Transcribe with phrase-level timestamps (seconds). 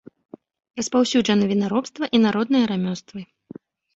[0.79, 3.19] Распаўсюджаны вінаробства і народныя рамёствы.